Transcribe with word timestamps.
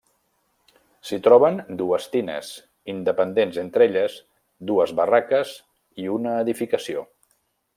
S'hi 1.09 1.19
troben 1.27 1.59
dues 1.81 2.07
tines, 2.15 2.49
independents 2.93 3.59
entre 3.65 3.87
elles, 3.91 4.17
dues 4.71 4.95
barraques 5.01 5.53
i 6.05 6.09
una 6.19 6.35
edificació. 6.47 7.07